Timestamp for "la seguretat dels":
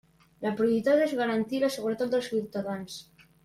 1.67-2.33